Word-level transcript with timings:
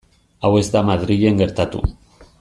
Hau 0.41 0.49
ez 0.61 0.65
da 0.75 0.81
Madrilen 0.87 1.37
gertatu. 1.43 1.83